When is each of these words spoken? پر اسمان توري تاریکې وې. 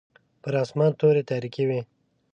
پر 0.41 0.53
اسمان 0.63 0.91
توري 0.99 1.23
تاریکې 1.31 1.63
وې. 1.69 1.81